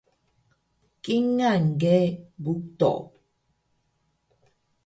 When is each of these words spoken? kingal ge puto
kingal 1.03 1.63
ge 1.81 1.99
puto 2.41 2.93